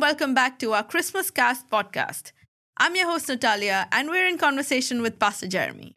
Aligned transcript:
welcome 0.00 0.32
back 0.32 0.58
to 0.58 0.72
our 0.72 0.82
Christmas 0.82 1.30
Cast 1.30 1.68
podcast. 1.68 2.32
I'm 2.78 2.96
your 2.96 3.06
host, 3.06 3.28
Natalia, 3.28 3.86
and 3.92 4.08
we're 4.08 4.26
in 4.26 4.38
conversation 4.38 5.02
with 5.02 5.18
Pastor 5.18 5.46
Jeremy. 5.46 5.92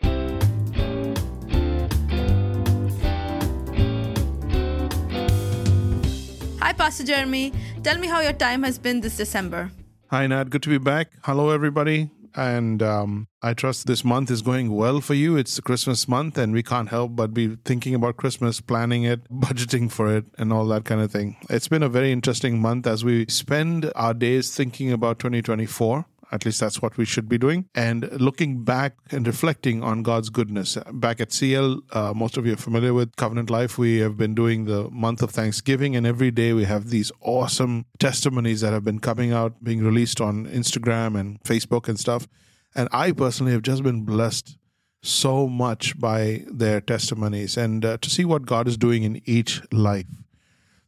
Hi, 6.60 6.74
Pastor 6.74 7.06
Jeremy. 7.06 7.54
Tell 7.84 7.98
me 7.98 8.08
how 8.08 8.20
your 8.20 8.34
time 8.34 8.64
has 8.64 8.78
been 8.78 9.00
this 9.00 9.16
December. 9.16 9.72
Hi, 10.08 10.28
Nat. 10.28 10.50
Good 10.50 10.64
to 10.64 10.70
be 10.70 10.80
back. 10.80 11.12
Hello, 11.24 11.52
everybody. 11.52 12.10
And 12.36 12.82
um, 12.82 13.28
I 13.42 13.54
trust 13.54 13.86
this 13.86 14.04
month 14.04 14.32
is 14.32 14.42
going 14.42 14.72
well 14.72 15.02
for 15.02 15.14
you. 15.14 15.38
It's 15.38 15.60
Christmas 15.60 16.08
month, 16.08 16.38
and 16.38 16.54
we 16.54 16.64
can't 16.64 16.90
help 16.90 17.16
but 17.16 17.34
be 17.34 17.58
thinking 17.64 17.94
about 17.94 18.18
Christmas, 18.18 18.60
planning 18.60 19.04
it, 19.04 19.30
budgeting 19.32 19.92
for 19.92 20.16
it, 20.16 20.26
and 20.38 20.52
all 20.52 20.66
that 20.68 20.86
kind 20.86 21.02
of 21.02 21.12
thing. 21.12 21.38
It's 21.50 21.68
been 21.68 21.84
a 21.84 21.90
very 21.90 22.12
interesting 22.12 22.60
month 22.60 22.88
as 22.88 23.04
we 23.04 23.26
spend 23.28 23.92
our 23.96 24.14
days 24.14 24.56
thinking 24.56 24.92
about 24.92 25.20
2024 25.20 26.06
at 26.34 26.46
least 26.46 26.60
that's 26.60 26.82
what 26.82 26.98
we 26.98 27.06
should 27.06 27.30
be 27.30 27.38
doing. 27.38 27.70
And 27.76 28.12
looking 28.20 28.64
back 28.64 28.96
and 29.12 29.26
reflecting 29.28 29.84
on 29.84 30.02
God's 30.02 30.30
goodness. 30.30 30.78
Back 30.92 31.22
at 31.22 31.32
CL, 31.32 31.82
uh, 31.92 32.14
most 32.16 32.38
of 32.38 32.46
you 32.48 32.54
are 32.54 32.58
familiar 32.58 32.94
with 32.94 33.16
Covenant 33.16 33.52
Life. 33.52 33.78
We 33.78 34.00
have 34.00 34.18
been 34.18 34.34
doing 34.34 34.66
the 34.66 34.90
month 34.90 35.22
of 35.22 35.30
Thanksgiving, 35.30 35.96
and 35.96 36.08
every 36.08 36.32
day 36.32 36.52
we 36.54 36.66
have 36.66 36.90
these 36.90 37.12
awesome 37.22 37.86
testimonies 38.00 38.62
that 38.62 38.74
have 38.74 38.84
been 38.84 39.00
coming 39.00 39.32
out, 39.32 39.64
being 39.64 39.84
released 39.84 40.20
on 40.20 40.48
Instagram 40.48 41.20
and 41.20 41.40
Facebook 41.44 41.88
and 41.88 42.00
stuff. 42.00 42.28
And 42.74 42.90
I 42.92 43.12
personally 43.12 43.52
have 43.52 43.62
just 43.62 43.84
been 43.84 44.04
blessed 44.04 44.58
so 45.04 45.48
much 45.48 46.00
by 46.00 46.44
their 46.48 46.82
testimonies 46.82 47.58
and 47.58 47.86
uh, 47.86 47.98
to 47.98 48.10
see 48.10 48.26
what 48.26 48.46
God 48.46 48.68
is 48.68 48.78
doing 48.78 49.04
in 49.04 49.22
each 49.26 49.62
life. 49.72 50.08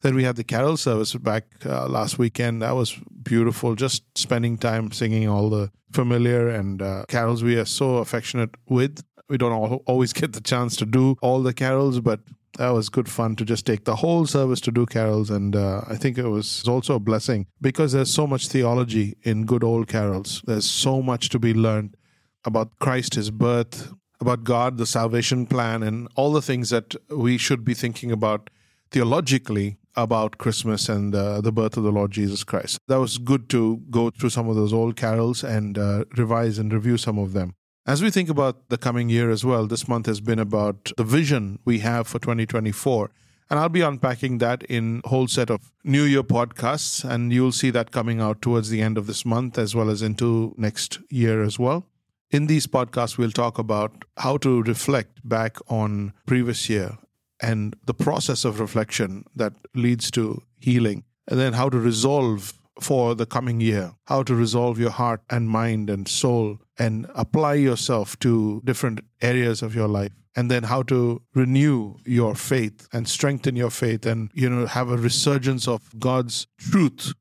Then 0.02 0.16
we 0.16 0.23
had 0.23 0.38
the 0.38 0.43
carol 0.43 0.77
service 0.77 1.13
back 1.16 1.46
uh, 1.66 1.88
last 1.88 2.18
weekend. 2.18 2.62
That 2.62 2.76
was 2.76 2.98
beautiful. 3.26 3.76
Just 3.76 4.04
spending 4.18 4.58
time 4.58 4.92
singing 4.92 5.28
all 5.28 5.50
the 5.50 5.72
familiar 5.92 6.48
and 6.48 6.82
uh, 6.82 7.04
carols 7.10 7.44
we 7.44 7.58
are 7.58 7.66
so 7.66 7.98
affectionate 7.98 8.52
with. 8.70 9.04
We 9.27 9.38
don't 9.38 9.52
all, 9.52 9.84
always 9.86 10.13
get 10.13 10.34
the 10.34 10.41
chance 10.41 10.77
to 10.77 10.86
do 10.86 11.18
all 11.22 11.41
the 11.41 11.54
carols, 11.54 11.99
but 11.99 12.22
that 12.58 12.70
was 12.70 12.90
good 12.90 13.10
fun 13.10 13.36
to 13.36 13.46
just 13.46 13.66
take 13.66 13.84
the 13.84 13.98
whole 13.98 14.26
service 14.26 14.62
to 14.62 14.72
do 14.72 14.86
carols. 14.86 15.30
And 15.30 15.55
uh, 15.55 15.82
I 15.88 15.96
think 15.96 16.18
it 16.18 16.27
was 16.27 16.68
also 16.68 16.96
a 16.96 16.99
blessing 16.99 17.48
because 17.60 17.91
there's 17.91 18.14
so 18.14 18.26
much 18.26 18.48
theology 18.48 19.18
in 19.24 19.46
good 19.46 19.64
old 19.64 19.88
carols. 19.88 20.42
There's 20.46 20.70
so 20.70 21.02
much 21.02 21.30
to 21.30 21.40
be 21.40 21.54
learned 21.54 21.98
about 22.46 22.77
Christ, 22.80 23.16
his 23.16 23.32
birth, 23.32 23.92
about 24.21 24.44
God, 24.44 24.77
the 24.77 24.86
salvation 24.86 25.46
plan, 25.46 25.84
and 25.84 26.08
all 26.16 26.32
the 26.32 26.42
things 26.42 26.70
that 26.70 26.96
we 27.10 27.38
should 27.38 27.66
be 27.66 27.74
thinking 27.74 28.12
about 28.12 28.49
theologically 28.92 29.77
about 29.96 30.38
Christmas 30.38 30.90
and 30.90 31.13
uh, 31.15 31.41
the 31.41 31.51
birth 31.51 31.77
of 31.77 31.84
the 31.84 31.91
Lord 31.91 32.12
Jesus 32.12 32.43
Christ. 32.43 32.79
That 32.88 32.99
was 32.99 33.18
good 33.18 33.49
to 33.49 33.82
go 33.90 34.10
through 34.10 34.29
some 34.29 34.49
of 34.49 34.55
those 34.55 34.74
old 34.74 34.96
carols 34.96 35.43
and 35.43 35.77
uh, 35.77 36.05
revise 36.18 36.57
and 36.57 36.71
review 36.74 36.98
some 36.98 37.18
of 37.18 37.34
them. 37.34 37.55
As 37.87 38.02
we 38.02 38.10
think 38.10 38.29
about 38.29 38.70
the 38.70 38.79
coming 38.79 39.10
year 39.10 39.29
as 39.29 39.46
well, 39.46 39.68
this 39.68 39.87
month 39.87 40.07
has 40.07 40.20
been 40.20 40.40
about 40.40 40.91
the 40.98 41.04
vision 41.04 41.60
we 41.65 41.79
have 41.79 42.07
for 42.07 42.18
2024. 42.18 43.12
And 43.48 43.60
I'll 43.60 43.70
be 43.70 43.82
unpacking 43.82 44.40
that 44.40 44.63
in 44.63 45.02
a 45.05 45.10
whole 45.10 45.27
set 45.27 45.52
of 45.52 45.71
New 45.84 46.02
Year 46.02 46.24
podcasts, 46.24 47.07
and 47.07 47.32
you'll 47.32 47.52
see 47.52 47.70
that 47.70 47.91
coming 47.91 48.20
out 48.20 48.41
towards 48.41 48.70
the 48.70 48.82
end 48.82 48.98
of 48.98 49.05
this 49.05 49.24
month 49.24 49.59
as 49.59 49.76
well 49.76 49.91
as 49.91 50.02
into 50.02 50.55
next 50.57 50.98
year 51.12 51.43
as 51.43 51.59
well. 51.59 51.85
In 52.32 52.48
these 52.48 52.65
podcasts, 52.65 53.20
we'll 53.20 53.30
talk 53.30 53.59
about 53.59 54.04
how 54.18 54.37
to 54.37 54.63
reflect 54.63 55.27
back 55.27 55.57
on 55.70 56.13
previous 56.26 56.68
year 56.70 56.98
and 57.46 57.76
the 57.85 57.93
process 57.93 58.43
of 58.43 58.60
reflection 58.60 59.24
that 59.35 59.54
leads 59.76 60.10
to 60.12 60.41
healing, 60.60 61.04
and 61.27 61.40
then 61.40 61.54
how 61.54 61.70
to 61.70 61.77
resolve 61.77 62.54
for 62.82 63.15
the 63.15 63.26
coming 63.26 63.62
year, 63.62 63.93
how 64.06 64.24
to 64.24 64.35
resolve 64.35 64.79
your 64.79 64.90
heart 64.90 65.22
and 65.29 65.50
mind 65.50 65.90
and 65.90 66.07
soul 66.07 66.57
and 66.78 67.07
apply 67.16 67.53
yourself 67.53 68.18
to 68.19 68.62
different 68.66 69.00
areas 69.22 69.62
of 69.62 69.75
your 69.75 69.88
life. 69.88 70.12
And 70.35 70.52
then 70.52 70.63
how 70.63 70.84
to 70.84 71.22
renew 71.34 71.96
your 72.06 72.36
faith 72.36 72.90
and 72.92 73.08
strengthen 73.08 73.56
your 73.56 73.70
faith 73.70 74.06
and 74.06 74.30
you 74.34 74.50
know 74.50 74.66
have 74.66 74.90
a 74.90 74.97
resurgence 74.97 75.66
of 75.66 75.97
God's 75.97 76.47
truth 76.58 77.14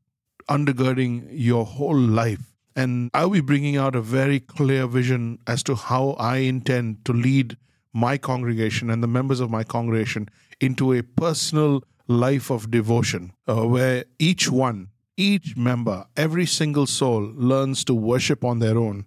undergirding 0.48 1.28
your 1.30 1.64
whole 1.64 1.96
life. 1.96 2.40
And 2.74 3.10
I'll 3.14 3.30
be 3.30 3.40
bringing 3.40 3.76
out 3.76 3.94
a 3.94 4.00
very 4.00 4.40
clear 4.40 4.88
vision 4.88 5.38
as 5.46 5.62
to 5.64 5.76
how 5.76 6.16
I 6.18 6.38
intend 6.38 7.04
to 7.04 7.12
lead 7.12 7.56
my 7.94 8.18
congregation 8.18 8.90
and 8.90 9.02
the 9.02 9.06
members 9.06 9.40
of 9.40 9.50
my 9.50 9.62
congregation 9.62 10.28
into 10.60 10.92
a 10.92 11.02
personal 11.02 11.82
life 12.08 12.50
of 12.50 12.70
devotion 12.70 13.32
uh, 13.48 13.66
where 13.66 14.04
each 14.18 14.50
one, 14.50 14.88
each 15.16 15.56
member, 15.56 16.04
every 16.16 16.44
single 16.44 16.86
soul 16.86 17.32
learns 17.34 17.84
to 17.84 17.94
worship 17.94 18.44
on 18.44 18.58
their 18.58 18.76
own, 18.76 19.06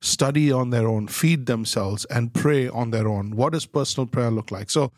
study 0.00 0.50
on 0.50 0.70
their 0.70 0.88
own, 0.88 1.06
feed 1.06 1.46
themselves, 1.46 2.06
and 2.06 2.32
pray 2.32 2.66
on 2.66 2.90
their 2.90 3.06
own. 3.06 3.36
What 3.36 3.52
does 3.52 3.66
personal 3.66 4.06
prayer 4.06 4.30
look 4.30 4.50
like? 4.50 4.70
So, 4.70 4.90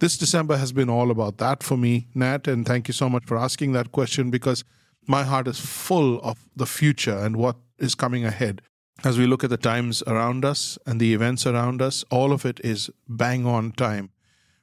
this 0.00 0.16
December 0.16 0.56
has 0.56 0.70
been 0.70 0.88
all 0.88 1.10
about 1.10 1.38
that 1.38 1.64
for 1.64 1.76
me, 1.76 2.06
Nat, 2.14 2.46
and 2.46 2.64
thank 2.64 2.86
you 2.86 2.94
so 2.94 3.08
much 3.08 3.24
for 3.24 3.36
asking 3.36 3.72
that 3.72 3.90
question 3.90 4.30
because 4.30 4.62
my 5.08 5.24
heart 5.24 5.48
is 5.48 5.58
full 5.58 6.20
of 6.20 6.48
the 6.54 6.66
future 6.66 7.18
and 7.18 7.34
what 7.36 7.56
is 7.78 7.96
coming 7.96 8.24
ahead 8.24 8.62
as 9.04 9.16
we 9.16 9.26
look 9.26 9.44
at 9.44 9.50
the 9.50 9.56
times 9.56 10.02
around 10.06 10.44
us 10.44 10.76
and 10.84 11.00
the 11.00 11.14
events 11.14 11.46
around 11.46 11.80
us, 11.80 12.04
all 12.10 12.32
of 12.32 12.44
it 12.44 12.60
is 12.64 12.90
bang 13.08 13.46
on 13.46 13.72
time. 13.72 14.10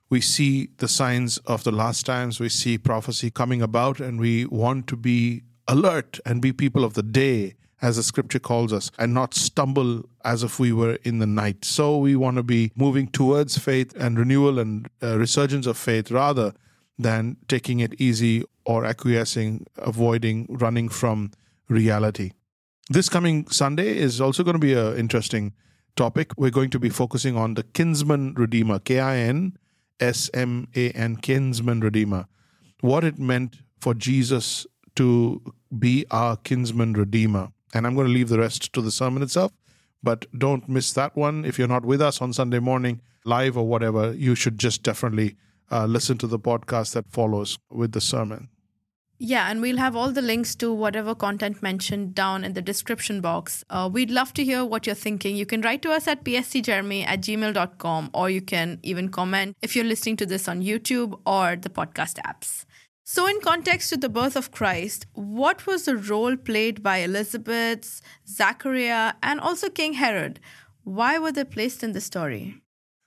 We 0.09 0.21
see 0.21 0.69
the 0.77 0.87
signs 0.87 1.37
of 1.39 1.63
the 1.63 1.71
last 1.71 2.05
times, 2.05 2.39
we 2.39 2.49
see 2.49 2.77
prophecy 2.77 3.31
coming 3.31 3.61
about, 3.61 3.99
and 3.99 4.19
we 4.19 4.45
want 4.45 4.87
to 4.87 4.97
be 4.97 5.43
alert 5.67 6.19
and 6.25 6.41
be 6.41 6.51
people 6.51 6.83
of 6.83 6.93
the 6.93 7.03
day, 7.03 7.55
as 7.81 7.95
the 7.95 8.03
scripture 8.03 8.39
calls 8.39 8.71
us, 8.71 8.91
and 8.99 9.13
not 9.13 9.33
stumble 9.33 10.03
as 10.23 10.43
if 10.43 10.59
we 10.59 10.71
were 10.71 10.95
in 11.03 11.19
the 11.19 11.25
night. 11.25 11.65
So 11.65 11.97
we 11.97 12.15
want 12.15 12.37
to 12.37 12.43
be 12.43 12.71
moving 12.75 13.07
towards 13.07 13.57
faith 13.57 13.95
and 13.95 14.19
renewal 14.19 14.59
and 14.59 14.89
uh, 15.01 15.17
resurgence 15.17 15.65
of 15.65 15.77
faith 15.77 16.11
rather 16.11 16.53
than 16.99 17.37
taking 17.47 17.79
it 17.79 17.99
easy 17.99 18.43
or 18.65 18.85
acquiescing, 18.85 19.65
avoiding, 19.77 20.45
running 20.49 20.89
from 20.89 21.31
reality. 21.67 22.31
This 22.89 23.09
coming 23.09 23.47
Sunday 23.47 23.97
is 23.97 24.21
also 24.21 24.43
going 24.43 24.53
to 24.53 24.59
be 24.59 24.73
an 24.73 24.95
interesting 24.95 25.53
topic. 25.95 26.31
We're 26.37 26.51
going 26.51 26.69
to 26.69 26.79
be 26.79 26.89
focusing 26.89 27.35
on 27.35 27.55
the 27.55 27.63
kinsman 27.63 28.35
redeemer, 28.35 28.77
K 28.77 28.99
I 28.99 29.17
N 29.17 29.57
S 29.99 30.29
M 30.35 30.67
A 30.75 30.91
N, 30.91 31.15
kinsman 31.15 31.79
redeemer. 31.79 32.27
What 32.81 33.03
it 33.03 33.17
meant 33.17 33.57
for 33.79 33.95
Jesus 33.95 34.67
to 34.97 35.41
be 35.79 36.05
our 36.11 36.37
kinsman 36.37 36.93
redeemer. 36.93 37.49
And 37.73 37.87
I'm 37.87 37.95
going 37.95 38.07
to 38.07 38.13
leave 38.13 38.29
the 38.29 38.37
rest 38.37 38.71
to 38.73 38.81
the 38.81 38.91
sermon 38.91 39.23
itself, 39.23 39.51
but 40.03 40.27
don't 40.37 40.69
miss 40.69 40.93
that 40.93 41.15
one. 41.15 41.43
If 41.43 41.57
you're 41.57 41.67
not 41.67 41.85
with 41.85 42.01
us 42.01 42.21
on 42.21 42.33
Sunday 42.33 42.59
morning, 42.59 43.01
live 43.25 43.57
or 43.57 43.67
whatever, 43.67 44.13
you 44.13 44.35
should 44.35 44.59
just 44.59 44.83
definitely 44.83 45.35
uh, 45.71 45.85
listen 45.85 46.19
to 46.19 46.27
the 46.27 46.39
podcast 46.39 46.93
that 46.93 47.11
follows 47.11 47.57
with 47.71 47.93
the 47.93 48.01
sermon. 48.01 48.49
Yeah, 49.17 49.49
and 49.49 49.61
we'll 49.61 49.77
have 49.77 49.95
all 49.95 50.11
the 50.11 50.21
links 50.21 50.55
to 50.55 50.73
whatever 50.73 51.15
content 51.15 51.63
mentioned 51.63 52.15
down 52.15 52.43
in 52.43 52.51
the 52.51 52.61
description 52.61 53.21
box. 53.21 53.63
Uh, 53.69 53.89
we'd 53.91 54.11
love 54.11 54.33
to 54.33 54.43
hear 54.43 54.65
what 54.65 54.85
you're 54.85 54.95
thinking. 54.95 55.37
You 55.37 55.45
can 55.45 55.61
write 55.61 55.81
to 55.83 55.91
us 55.91 56.05
at 56.07 56.25
pscjeremy 56.25 57.05
at 57.07 57.21
gmail.com 57.21 58.09
or 58.13 58.29
you 58.29 58.41
can 58.41 58.79
even 58.83 59.07
comment 59.07 59.55
if 59.61 59.73
you're 59.73 59.85
listening 59.85 60.17
to 60.17 60.25
this 60.25 60.49
on 60.49 60.61
YouTube 60.61 61.17
or 61.25 61.55
the 61.55 61.69
podcast 61.69 62.19
apps. 62.25 62.65
So, 63.07 63.27
in 63.27 63.39
context 63.39 63.91
to 63.91 63.97
the 63.97 64.09
birth 64.09 64.35
of 64.35 64.51
Christ, 64.51 65.05
what 65.13 65.67
was 65.67 65.85
the 65.85 65.95
role 65.95 66.35
played 66.35 66.81
by 66.81 66.97
Elizabeth, 66.97 68.01
Zachariah, 68.27 69.13
and 69.21 69.39
also 69.39 69.69
King 69.69 69.93
Herod? 69.93 70.39
Why 70.83 71.19
were 71.19 71.31
they 71.31 71.43
placed 71.43 71.83
in 71.83 71.93
the 71.93 72.01
story? 72.01 72.55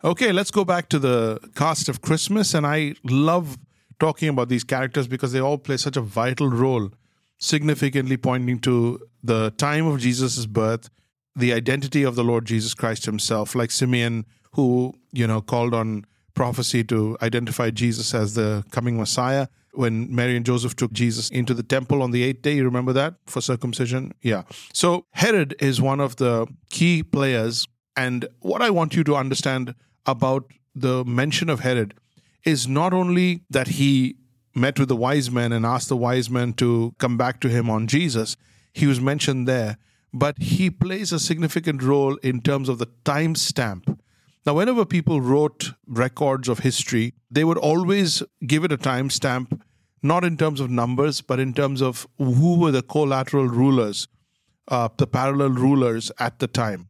Okay, 0.05 0.31
let's 0.31 0.53
go 0.53 0.65
back 0.65 0.89
to 0.91 1.01
the 1.01 1.41
cast 1.57 1.89
of 1.89 2.01
Christmas. 2.01 2.55
And 2.55 2.65
I 2.65 2.95
love 3.03 3.59
talking 3.99 4.29
about 4.29 4.49
these 4.49 4.65
characters 4.65 5.09
because 5.09 5.33
they 5.33 5.41
all 5.41 5.59
play 5.59 5.77
such 5.77 5.97
a 5.97 6.01
vital 6.01 6.49
role, 6.49 6.91
significantly 7.39 8.17
pointing 8.17 8.59
to 8.61 9.01
the 9.23 9.51
time 9.53 9.87
of 9.87 10.01
Jesus' 10.01 10.47
birth, 10.47 10.91
the 11.35 11.53
identity 11.53 12.03
of 12.03 12.15
the 12.15 12.25
Lord 12.25 12.45
Jesus 12.45 12.75
Christ 12.75 13.07
himself, 13.07 13.55
like 13.55 13.71
Simeon, 13.71 14.27
who, 14.53 14.95
you 15.13 15.27
know, 15.27 15.41
called 15.41 15.75
on 15.75 16.05
prophecy 16.35 16.85
to 16.85 17.17
identify 17.23 17.71
Jesus 17.71 18.15
as 18.15 18.35
the 18.35 18.65
coming 18.71 18.97
Messiah. 18.97 19.49
When 19.73 20.13
Mary 20.13 20.37
and 20.37 20.47
Joseph 20.47 20.75
took 20.75 20.93
Jesus 20.93 21.29
into 21.31 21.55
the 21.55 21.63
temple 21.63 22.03
on 22.03 22.11
the 22.11 22.25
eighth 22.25 22.43
day, 22.43 22.55
you 22.55 22.65
remember 22.65 22.93
that 22.95 23.15
for 23.27 23.41
circumcision? 23.41 24.13
Yeah. 24.23 24.43
So 24.73 25.05
Herod 25.13 25.55
is 25.61 25.81
one 25.81 26.01
of 26.01 26.17
the 26.17 26.47
key 26.71 27.03
players. 27.03 27.67
And 27.97 28.27
what 28.41 28.63
I 28.63 28.71
want 28.71 28.97
you 28.97 29.05
to 29.05 29.17
understand 29.17 29.75
about 30.07 30.51
the 30.75 31.05
mention 31.05 31.49
of 31.51 31.61
Herod 31.61 31.95
is 32.45 32.69
not 32.69 32.93
only 32.93 33.43
that 33.51 33.69
he 33.69 34.17
met 34.55 34.79
with 34.79 34.89
the 34.89 34.97
wise 34.97 35.31
men 35.31 35.53
and 35.53 35.65
asked 35.65 35.89
the 35.89 35.97
wise 35.97 36.29
men 36.29 36.53
to 36.55 36.95
come 36.99 37.17
back 37.17 37.41
to 37.41 37.49
him 37.49 37.71
on 37.71 37.87
Jesus, 37.87 38.37
he 38.73 38.87
was 38.87 39.01
mentioned 39.01 39.47
there, 39.47 39.79
but 40.13 40.39
he 40.39 40.71
plays 40.71 41.13
a 41.13 41.19
significant 41.19 41.83
role 41.83 42.17
in 42.17 42.41
terms 42.41 42.69
of 42.69 42.79
the 42.79 42.89
time 43.05 43.35
stamp. 43.35 44.01
Now, 44.47 44.55
whenever 44.55 44.85
people 44.85 45.21
wrote 45.21 45.73
records 45.87 46.49
of 46.49 46.61
history, 46.61 47.15
they 47.31 47.45
would 47.45 47.59
always 47.59 48.23
give 48.47 48.65
it 48.65 48.73
a 48.73 48.79
time 48.79 49.11
stamp 49.11 49.63
not 50.03 50.25
in 50.25 50.37
terms 50.37 50.61
of 50.61 50.71
numbers, 50.71 51.21
but 51.21 51.41
in 51.41 51.53
terms 51.53 51.83
of 51.83 52.07
who 52.19 52.59
were 52.59 52.71
the 52.71 52.83
collateral 52.83 53.47
rulers, 53.47 54.09
uh, 54.69 54.89
the 54.97 55.07
parallel 55.07 55.51
rulers 55.51 56.13
at 56.19 56.39
the 56.39 56.47
time. 56.47 56.89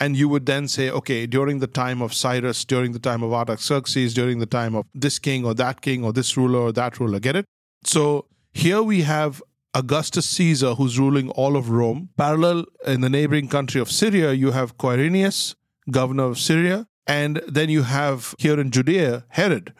And 0.00 0.16
you 0.16 0.28
would 0.30 0.46
then 0.46 0.66
say, 0.66 0.90
okay, 0.90 1.26
during 1.26 1.58
the 1.58 1.66
time 1.66 2.00
of 2.00 2.14
Cyrus, 2.14 2.64
during 2.64 2.92
the 2.92 2.98
time 2.98 3.22
of 3.22 3.34
Artaxerxes, 3.34 4.14
during 4.14 4.38
the 4.38 4.46
time 4.46 4.74
of 4.74 4.86
this 4.94 5.18
king 5.18 5.44
or 5.44 5.52
that 5.54 5.82
king 5.82 6.02
or 6.02 6.12
this 6.12 6.36
ruler 6.38 6.60
or 6.60 6.72
that 6.72 6.98
ruler, 6.98 7.20
get 7.20 7.36
it? 7.36 7.44
So 7.84 8.26
here 8.54 8.82
we 8.82 9.02
have 9.02 9.42
Augustus 9.74 10.26
Caesar, 10.30 10.74
who's 10.74 10.98
ruling 10.98 11.28
all 11.30 11.54
of 11.54 11.68
Rome. 11.68 12.08
Parallel 12.16 12.64
in 12.86 13.02
the 13.02 13.10
neighboring 13.10 13.48
country 13.48 13.80
of 13.80 13.90
Syria, 13.90 14.32
you 14.32 14.52
have 14.52 14.78
Quirinius, 14.78 15.54
governor 15.90 16.24
of 16.24 16.38
Syria. 16.38 16.86
And 17.06 17.42
then 17.46 17.68
you 17.68 17.82
have 17.82 18.34
here 18.38 18.58
in 18.58 18.70
Judea, 18.70 19.24
Herod. 19.28 19.74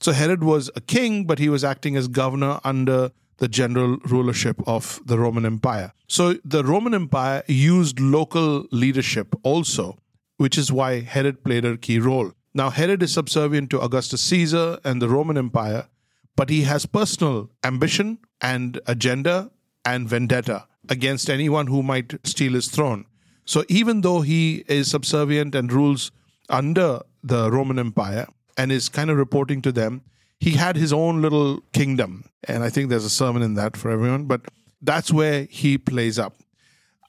So 0.00 0.12
Herod 0.12 0.42
was 0.42 0.70
a 0.74 0.80
king, 0.80 1.24
but 1.24 1.38
he 1.38 1.48
was 1.48 1.62
acting 1.62 1.96
as 1.96 2.08
governor 2.08 2.58
under 2.64 3.12
the 3.38 3.48
general 3.48 3.98
rulership 4.04 4.60
of 4.66 5.00
the 5.04 5.18
Roman 5.18 5.44
Empire. 5.44 5.92
So 6.06 6.34
the 6.44 6.64
Roman 6.64 6.94
Empire 6.94 7.42
used 7.46 7.98
local 8.00 8.66
leadership 8.70 9.34
also, 9.42 9.98
which 10.36 10.58
is 10.58 10.70
why 10.70 11.00
Herod 11.00 11.42
played 11.44 11.64
a 11.64 11.76
key 11.76 11.98
role. 11.98 12.32
Now, 12.54 12.70
Herod 12.70 13.02
is 13.02 13.12
subservient 13.12 13.70
to 13.70 13.80
Augustus 13.80 14.20
Caesar 14.22 14.78
and 14.84 15.00
the 15.00 15.08
Roman 15.08 15.38
Empire, 15.38 15.88
but 16.36 16.50
he 16.50 16.62
has 16.62 16.84
personal 16.86 17.50
ambition 17.64 18.18
and 18.40 18.80
agenda 18.86 19.50
and 19.84 20.08
vendetta 20.08 20.66
against 20.88 21.30
anyone 21.30 21.66
who 21.66 21.82
might 21.82 22.14
steal 22.26 22.52
his 22.52 22.68
throne. 22.68 23.06
So 23.44 23.64
even 23.68 24.02
though 24.02 24.20
he 24.20 24.64
is 24.68 24.90
subservient 24.90 25.54
and 25.54 25.72
rules 25.72 26.12
under 26.48 27.00
the 27.22 27.50
Roman 27.50 27.78
Empire 27.78 28.26
and 28.56 28.70
is 28.70 28.88
kind 28.88 29.10
of 29.10 29.16
reporting 29.16 29.62
to 29.62 29.72
them, 29.72 30.02
he 30.42 30.50
had 30.50 30.74
his 30.74 30.92
own 30.92 31.22
little 31.22 31.60
kingdom. 31.72 32.24
And 32.48 32.64
I 32.64 32.68
think 32.68 32.90
there's 32.90 33.04
a 33.04 33.10
sermon 33.10 33.42
in 33.42 33.54
that 33.54 33.76
for 33.76 33.92
everyone, 33.92 34.24
but 34.24 34.40
that's 34.80 35.12
where 35.12 35.46
he 35.48 35.78
plays 35.78 36.18
up. 36.18 36.34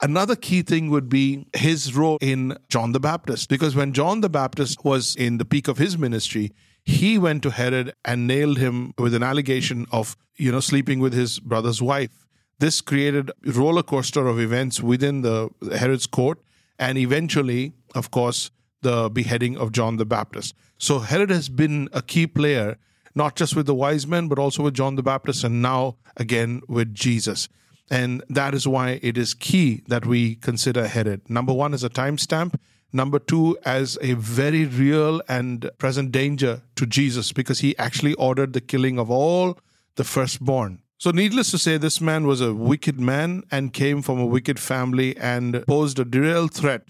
Another 0.04 0.36
key 0.36 0.62
thing 0.62 0.92
would 0.92 1.10
be 1.10 1.48
his 1.56 1.96
role 1.96 2.20
in 2.22 2.56
John 2.70 2.92
the 2.92 3.00
Baptist, 3.00 3.50
because 3.50 3.76
when 3.76 3.92
John 3.92 4.22
the 4.22 4.30
Baptist 4.30 4.86
was 4.86 5.16
in 5.16 5.40
the 5.40 5.46
peak 5.46 5.68
of 5.68 5.80
his 5.80 5.98
ministry, 5.98 6.52
he 6.84 7.18
went 7.18 7.42
to 7.42 7.50
Herod 7.50 7.96
and 8.06 8.28
nailed 8.28 8.60
him 8.60 8.94
with 9.00 9.16
an 9.16 9.24
allegation 9.24 9.88
of, 9.92 10.16
you 10.36 10.52
know, 10.52 10.60
sleeping 10.60 11.00
with 11.00 11.14
his 11.14 11.40
brother's 11.40 11.82
wife. 11.82 12.28
This 12.60 12.82
created 12.82 13.32
a 13.48 13.52
roller 13.52 13.82
coaster 13.82 14.28
of 14.28 14.40
events 14.40 14.80
within 14.80 15.24
the 15.24 15.50
Herod's 15.76 16.06
court, 16.06 16.38
and 16.78 17.00
eventually, 17.00 17.74
of 17.96 18.12
course, 18.12 18.52
the 18.82 19.10
beheading 19.10 19.58
of 19.58 19.72
John 19.72 19.98
the 19.98 20.06
Baptist. 20.06 20.54
So 20.78 21.00
Herod 21.00 21.32
has 21.32 21.50
been 21.50 21.90
a 21.94 22.04
key 22.04 22.28
player, 22.28 22.78
not 23.15 23.36
just 23.36 23.56
with 23.56 23.65
the 23.65 23.75
wise 23.75 24.07
men, 24.07 24.27
but 24.27 24.39
also 24.39 24.63
with 24.63 24.74
John 24.74 24.95
the 24.95 25.04
Baptist, 25.04 25.44
and 25.44 25.62
now 25.62 25.98
again 26.18 26.62
with 26.68 26.94
Jesus. 26.94 27.50
And 27.89 28.24
that 28.30 28.54
is 28.54 28.68
why 28.68 29.00
it 29.01 29.18
is 29.18 29.33
key 29.33 29.83
that 29.88 30.06
we 30.06 30.36
consider 30.36 30.88
Herod. 30.88 31.30
Number 31.30 31.54
one 31.54 31.74
is 31.74 31.83
a 31.83 31.89
timestamp. 31.89 32.56
Number 32.92 33.19
two, 33.19 33.57
as 33.65 33.98
a 34.01 34.13
very 34.13 34.65
real 34.65 35.21
and 35.27 35.69
present 35.80 36.12
danger 36.12 36.62
to 36.75 36.86
Jesus, 36.86 37.31
because 37.31 37.60
he 37.60 37.77
actually 37.77 38.13
ordered 38.15 38.54
the 38.54 38.62
killing 38.62 39.00
of 39.00 39.10
all 39.10 39.60
the 39.95 40.04
firstborn. 40.04 40.80
So, 41.00 41.12
needless 41.12 41.51
to 41.51 41.57
say, 41.57 41.77
this 41.77 42.00
man 42.00 42.25
was 42.27 42.39
a 42.39 42.54
wicked 42.54 43.00
man 43.00 43.44
and 43.51 43.74
came 43.74 44.01
from 44.01 44.19
a 44.19 44.25
wicked 44.25 44.60
family 44.60 45.18
and 45.18 45.65
posed 45.68 46.00
a 46.00 46.06
real 46.06 46.48
threat 46.48 46.83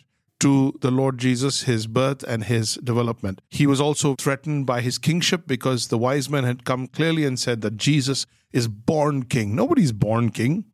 to 0.43 0.73
the 0.81 0.91
Lord 0.91 1.19
Jesus, 1.19 1.61
his 1.61 1.87
birth 1.87 2.21
and 2.23 2.43
his 2.43 2.73
development. 2.83 3.39
He 3.49 3.65
was 3.65 3.79
also 3.79 4.13
threatened 4.15 4.65
by 4.65 4.81
his 4.81 4.97
kingship 4.97 5.47
because 5.47 5.87
the 5.87 5.97
wise 5.97 6.29
men 6.29 6.43
had 6.43 6.65
come 6.65 6.87
clearly 6.87 7.23
and 7.23 7.39
said 7.39 7.61
that 7.61 7.77
Jesus 7.77 8.25
is 8.51 8.67
born 8.67 9.23
king. 9.23 9.55
Nobody's 9.55 9.93
born 9.93 10.31
king, 10.31 10.65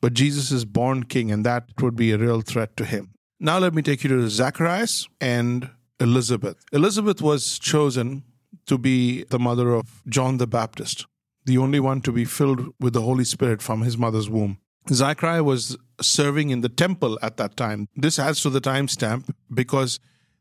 but 0.00 0.14
Jesus 0.14 0.52
is 0.52 0.64
born 0.64 1.02
king, 1.02 1.32
and 1.32 1.44
that 1.44 1.64
would 1.80 1.96
be 1.96 2.12
a 2.12 2.18
real 2.18 2.40
threat 2.40 2.76
to 2.76 2.84
him. 2.84 3.14
Now, 3.40 3.58
let 3.58 3.74
me 3.74 3.82
take 3.82 4.04
you 4.04 4.10
to 4.10 4.30
Zacharias 4.30 5.08
and 5.20 5.70
Elizabeth. 5.98 6.58
Elizabeth 6.72 7.20
was 7.20 7.58
chosen 7.58 8.22
to 8.66 8.78
be 8.78 9.24
the 9.24 9.40
mother 9.40 9.74
of 9.74 10.02
John 10.08 10.36
the 10.36 10.46
Baptist, 10.46 11.04
the 11.44 11.58
only 11.58 11.80
one 11.80 12.00
to 12.02 12.12
be 12.12 12.24
filled 12.24 12.72
with 12.78 12.92
the 12.92 13.02
Holy 13.02 13.24
Spirit 13.24 13.60
from 13.60 13.82
his 13.82 13.98
mother's 13.98 14.30
womb. 14.30 14.58
Zachariah 14.90 15.44
was 15.44 15.76
serving 16.00 16.50
in 16.50 16.60
the 16.60 16.68
temple 16.68 17.18
at 17.22 17.36
that 17.38 17.56
time. 17.56 17.88
This 17.96 18.18
adds 18.18 18.40
to 18.42 18.50
the 18.50 18.60
timestamp 18.60 19.28
because 19.52 19.98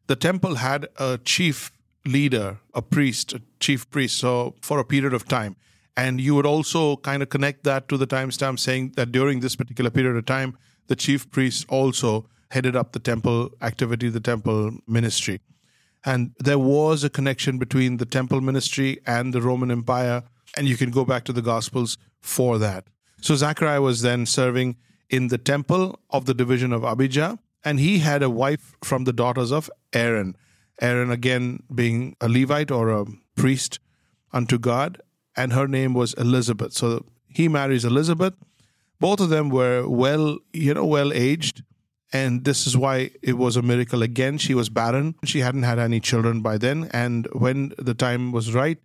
the 0.08 0.16
temple 0.16 0.56
had 0.56 0.88
a 0.98 1.18
chief 1.18 1.72
leader, 2.06 2.60
a 2.74 2.82
priest, 2.82 3.34
a 3.34 3.42
chief 3.60 3.90
priest, 3.90 4.18
so 4.18 4.56
for 4.62 4.80
a 4.80 4.86
period 4.86 5.14
of 5.14 5.28
time. 5.28 5.56
And 5.98 6.20
you 6.20 6.36
would 6.36 6.46
also 6.46 6.98
kind 6.98 7.24
of 7.24 7.30
connect 7.30 7.64
that 7.64 7.88
to 7.90 7.98
the 7.98 8.06
timestamp 8.06 8.60
saying 8.60 8.94
that 8.96 9.12
during 9.12 9.40
this 9.40 9.56
particular 9.56 9.90
period 9.90 10.16
of 10.16 10.26
time, 10.26 10.58
the 10.88 10.96
chief 10.96 11.32
priest 11.32 11.66
also 11.70 12.28
headed 12.52 12.76
up 12.76 12.92
the 12.92 13.00
temple 13.00 13.52
activity, 13.62 14.10
the 14.10 14.20
temple 14.20 14.78
ministry. 14.88 15.42
And 16.04 16.32
there 16.38 16.60
was 16.60 17.04
a 17.04 17.10
connection 17.10 17.58
between 17.58 17.98
the 17.98 18.06
temple 18.06 18.42
ministry 18.42 19.00
and 19.08 19.34
the 19.34 19.42
Roman 19.42 19.72
Empire. 19.72 20.24
And 20.56 20.68
you 20.68 20.78
can 20.78 20.92
go 20.92 21.04
back 21.04 21.24
to 21.26 21.34
the 21.34 21.42
Gospels 21.42 21.98
for 22.22 22.60
that. 22.60 22.86
So 23.22 23.36
Zachariah 23.36 23.82
was 23.82 24.02
then 24.02 24.26
serving 24.26 24.78
in 25.10 25.28
the 25.28 25.38
temple 25.38 26.00
of 26.10 26.26
the 26.26 26.34
division 26.34 26.74
of 26.74 26.84
Abijah, 26.84 27.40
and 27.64 27.80
he 27.80 28.00
had 28.00 28.22
a 28.22 28.30
wife 28.30 28.76
from 28.84 29.04
the 29.04 29.14
daughters 29.14 29.52
of 29.52 29.70
Aaron. 29.94 30.36
Aaron, 30.82 31.10
again, 31.10 31.64
being 31.74 32.16
a 32.20 32.28
Levite 32.28 32.72
or 32.72 32.90
a 32.90 33.06
priest 33.36 33.80
unto 34.34 34.60
God, 34.60 35.02
and 35.36 35.54
her 35.54 35.68
name 35.68 35.94
was 35.94 36.14
Elizabeth. 36.14 36.74
So 36.74 37.06
he 37.28 37.48
marries 37.48 37.86
Elizabeth. 37.86 38.34
Both 39.00 39.20
of 39.20 39.30
them 39.30 39.50
were 39.50 39.88
well, 39.88 40.38
you 40.54 40.74
know, 40.74 40.86
well 40.86 41.12
aged. 41.14 41.64
And 42.14 42.46
this 42.46 42.66
is 42.66 42.78
why 42.78 43.12
it 43.22 43.34
was 43.34 43.58
a 43.58 43.62
miracle 43.62 44.02
again. 44.02 44.38
She 44.38 44.54
was 44.54 44.70
barren. 44.70 45.16
She 45.26 45.40
hadn't 45.40 45.64
had 45.64 45.80
any 45.80 46.00
children 46.00 46.42
by 46.42 46.58
then. 46.58 46.90
And 46.94 47.28
when 47.34 47.74
the 47.78 47.94
time 47.94 48.32
was 48.32 48.54
right, 48.54 48.78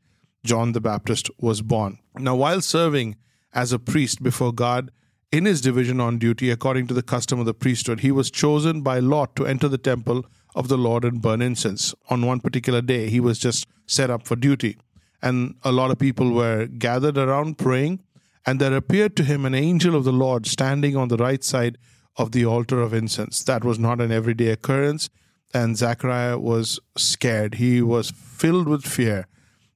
John 0.42 0.72
the 0.72 0.80
Baptist 0.80 1.30
was 1.38 1.62
born. 1.62 1.98
Now, 2.18 2.34
while 2.34 2.60
serving 2.60 3.16
as 3.52 3.73
a 3.73 3.79
priest 3.79 4.23
before 4.23 4.52
God, 4.52 4.91
in 5.32 5.44
his 5.44 5.61
division 5.61 6.00
on 6.00 6.19
duty, 6.19 6.50
according 6.50 6.88
to 6.88 6.94
the 6.94 7.02
custom 7.02 7.38
of 7.38 7.47
the 7.47 7.55
priesthood, 7.55 8.00
he 8.00 8.11
was 8.11 8.31
chosen 8.31 8.81
by 8.82 8.99
lot 8.99 9.37
to 9.37 9.47
enter 9.47 9.69
the 9.69 9.79
temple 9.79 10.26
of 10.56 10.69
the 10.69 10.79
Lord 10.79 11.05
and 11.05 11.23
burn 11.23 11.41
incense. 11.41 11.94
On 12.08 12.26
one 12.26 12.41
particular 12.41 12.82
day, 12.82 13.08
he 13.08 13.20
was 13.20 13.38
just 13.38 13.67
set 13.87 14.11
up 14.11 14.26
for 14.26 14.35
duty. 14.35 14.76
And 15.23 15.55
a 15.62 15.70
lot 15.70 15.91
of 15.91 15.99
people 15.99 16.32
were 16.32 16.67
gathered 16.67 17.17
around 17.17 17.58
praying, 17.58 18.02
and 18.44 18.61
there 18.61 18.75
appeared 18.75 19.17
to 19.17 19.25
him 19.25 19.44
an 19.44 19.55
angel 19.55 19.94
of 19.94 20.05
the 20.05 20.12
Lord 20.12 20.47
standing 20.47 20.97
on 20.97 21.08
the 21.08 21.17
right 21.17 21.44
side 21.44 21.79
of 22.17 22.32
the 22.32 22.45
altar 22.45 22.80
of 22.80 22.92
incense. 22.92 23.45
That 23.45 23.64
was 23.64 23.78
not 23.78 24.00
an 24.00 24.11
everyday 24.11 24.49
occurrence, 24.49 25.11
and 25.54 25.76
Zechariah 25.76 26.38
was 26.38 26.80
scared. 26.97 27.54
He 27.54 27.83
was 27.83 28.11
filled 28.11 28.66
with 28.66 28.85
fear, 28.85 29.26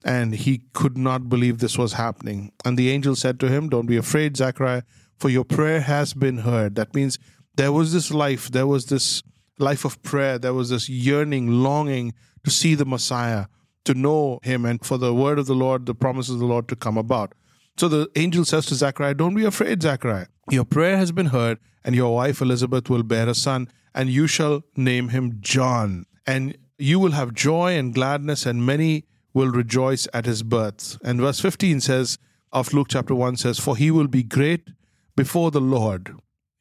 and 0.05 0.35
he 0.35 0.63
could 0.75 0.97
not 0.99 1.29
believe 1.29 1.59
this 1.59 1.79
was 1.79 1.95
happening. 1.95 2.53
And 2.65 2.79
the 2.79 2.91
angel 2.91 3.17
said 3.17 3.41
to 3.41 3.49
him, 3.49 3.69
Don't 3.69 3.87
be 3.87 3.97
afraid, 3.97 4.37
Zechariah 4.37 4.83
for 5.19 5.29
your 5.29 5.45
prayer 5.45 5.81
has 5.81 6.15
been 6.15 6.39
heard. 6.39 6.75
That 6.75 6.95
means 6.95 7.19
there 7.57 7.73
was 7.73 7.93
this 7.93 8.13
life, 8.13 8.51
there 8.51 8.67
was 8.67 8.87
this 8.87 9.23
life 9.59 9.85
of 9.85 10.03
prayer, 10.03 10.39
there 10.39 10.55
was 10.55 10.71
this 10.71 10.89
yearning, 10.89 11.49
longing 11.63 12.13
to 12.45 12.51
see 12.51 12.75
the 12.75 12.85
Messiah, 12.85 13.47
to 13.85 13.95
know 13.95 14.41
him, 14.43 14.65
and 14.65 14.85
for 14.85 14.99
the 14.99 15.15
word 15.15 15.39
of 15.39 15.47
the 15.47 15.55
Lord, 15.55 15.87
the 15.87 15.95
promises 15.95 16.35
of 16.35 16.41
the 16.41 16.47
Lord 16.47 16.69
to 16.69 16.77
come 16.77 16.99
about. 16.99 17.33
So 17.77 17.89
the 17.89 18.09
angel 18.17 18.45
says 18.45 18.67
to 18.67 18.75
Zechariah, 18.75 19.15
Don't 19.15 19.35
be 19.35 19.45
afraid, 19.45 19.83
Zechariah. 19.83 20.27
Your 20.51 20.65
prayer 20.65 20.97
has 20.97 21.13
been 21.13 21.27
heard, 21.27 21.59
and 21.85 21.95
your 21.95 22.15
wife 22.15 22.41
Elizabeth 22.41 22.91
will 22.91 23.03
bear 23.03 23.29
a 23.29 23.35
son, 23.35 23.69
and 23.95 24.11
you 24.11 24.27
shall 24.27 24.63
name 24.77 25.09
him 25.09 25.39
John. 25.41 26.07
And 26.27 26.57
you 26.79 26.99
will 26.99 27.13
have 27.13 27.35
joy 27.35 27.77
and 27.79 27.95
gladness, 27.95 28.47
and 28.47 28.67
many 28.67 29.07
will 29.35 29.51
rejoice 29.51 30.09
at 30.15 30.25
his 30.25 30.43
birth. 30.43 30.97
And 31.05 31.21
verse 31.21 31.41
15 31.41 31.81
says, 31.81 32.19
of 32.55 32.73
Luke 32.73 32.87
chapter 32.89 33.15
1 33.15 33.37
says, 33.37 33.59
For 33.59 33.77
he 33.77 33.91
will 33.91 34.07
be 34.07 34.23
great 34.23 34.69
before 35.17 35.51
the 35.51 35.61
Lord, 35.61 36.15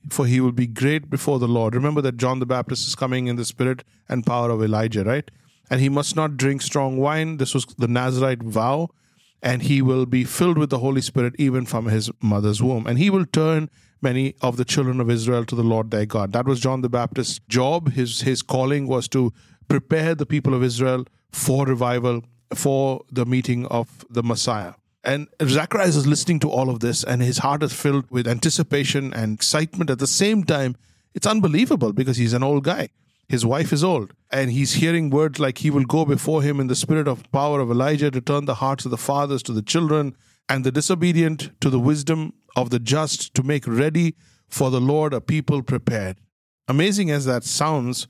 for 0.10 0.26
he 0.26 0.42
will 0.42 0.52
be 0.52 0.66
great 0.66 1.10
before 1.10 1.38
the 1.38 1.48
Lord. 1.48 1.76
Remember 1.76 2.02
that 2.02 2.18
John 2.18 2.40
the 2.40 2.48
Baptist 2.48 2.88
is 2.88 2.96
coming 2.96 3.28
in 3.28 3.36
the 3.36 3.46
spirit 3.46 3.84
and 4.10 4.26
power 4.26 4.50
of 4.50 4.64
Elijah, 4.64 5.04
right? 5.04 5.30
And 5.70 5.80
he 5.80 5.90
must 5.90 6.16
not 6.16 6.36
drink 6.36 6.64
strong 6.64 6.98
wine. 6.98 7.38
This 7.38 7.54
was 7.54 7.66
the 7.78 7.88
Nazarite 7.88 8.42
vow. 8.42 8.90
And 9.42 9.62
he 9.62 9.82
will 9.82 10.06
be 10.06 10.24
filled 10.24 10.58
with 10.58 10.70
the 10.70 10.80
Holy 10.80 11.02
Spirit 11.02 11.36
even 11.38 11.66
from 11.66 11.86
his 11.86 12.10
mother's 12.22 12.64
womb. 12.64 12.88
And 12.88 12.98
he 12.98 13.10
will 13.10 13.26
turn 13.26 13.70
many 14.02 14.36
of 14.42 14.58
the 14.58 14.66
children 14.66 15.00
of 15.00 15.10
Israel 15.10 15.46
to 15.46 15.56
the 15.56 15.64
Lord 15.64 15.92
their 15.92 16.06
God. 16.06 16.32
That 16.32 16.46
was 16.46 16.60
John 16.60 16.82
the 16.82 16.90
Baptist's 16.90 17.40
job. 17.48 17.92
His, 17.92 18.22
his 18.22 18.42
calling 18.42 18.88
was 18.88 19.08
to 19.10 19.32
prepare 19.68 20.16
the 20.16 20.26
people 20.26 20.54
of 20.54 20.64
Israel 20.64 21.06
for 21.32 21.66
revival, 21.66 22.24
for 22.56 23.04
the 23.12 23.26
meeting 23.26 23.66
of 23.68 24.06
the 24.10 24.24
Messiah. 24.24 24.74
And 25.04 25.28
Zacharias 25.44 25.98
is 25.98 26.08
listening 26.08 26.40
to 26.40 26.50
all 26.50 26.70
of 26.70 26.80
this, 26.80 27.04
and 27.04 27.22
his 27.22 27.40
heart 27.40 27.62
is 27.62 27.74
filled 27.74 28.10
with 28.10 28.28
anticipation 28.28 29.14
and 29.14 29.34
excitement. 29.34 29.90
At 29.90 30.00
the 30.00 30.08
same 30.08 30.44
time, 30.44 30.78
it's 31.14 31.28
unbelievable 31.28 31.92
because 31.92 32.18
he's 32.18 32.34
an 32.34 32.44
old 32.44 32.64
guy. 32.64 32.90
His 33.28 33.46
wife 33.46 33.74
is 33.74 33.84
old, 33.84 34.14
and 34.32 34.52
he's 34.52 34.76
hearing 34.76 35.10
words 35.10 35.40
like 35.40 35.58
he 35.58 35.70
will 35.70 35.86
go 35.86 36.06
before 36.06 36.42
him 36.42 36.60
in 36.60 36.68
the 36.68 36.76
spirit 36.76 37.08
of 37.08 37.30
power 37.32 37.60
of 37.60 37.72
Elijah 37.72 38.12
to 38.12 38.22
turn 38.22 38.46
the 38.46 38.56
hearts 38.56 38.86
of 38.86 38.92
the 38.92 38.98
fathers 38.98 39.44
to 39.44 39.54
the 39.54 39.62
children 39.62 40.16
and 40.48 40.64
the 40.64 40.72
disobedient 40.72 41.50
to 41.62 41.70
the 41.70 41.80
wisdom 41.80 42.34
of 42.56 42.70
the 42.70 42.80
just 42.80 43.34
to 43.34 43.44
make 43.44 43.66
ready 43.68 44.16
for 44.48 44.70
the 44.70 44.82
Lord 44.82 45.14
a 45.14 45.22
people 45.22 45.64
prepared. 45.64 46.18
Amazing 46.68 47.12
as 47.12 47.26
that 47.26 47.44
sounds, 47.44 48.08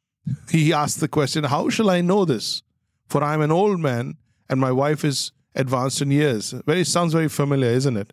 he 0.50 0.72
asks 0.72 1.00
the 1.00 1.08
question, 1.08 1.44
How 1.44 1.68
shall 1.68 1.90
I 1.90 2.00
know 2.00 2.24
this? 2.24 2.62
For 3.08 3.22
I 3.22 3.34
am 3.34 3.42
an 3.42 3.52
old 3.52 3.80
man 3.80 4.16
and 4.48 4.60
my 4.60 4.72
wife 4.72 5.04
is 5.04 5.32
advanced 5.54 6.00
in 6.02 6.10
years. 6.10 6.52
Very 6.66 6.84
sounds 6.84 7.12
very 7.12 7.28
familiar, 7.28 7.70
isn't 7.70 7.96
it? 7.96 8.12